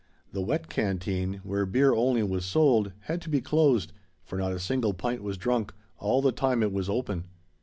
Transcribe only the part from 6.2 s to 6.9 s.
the time it was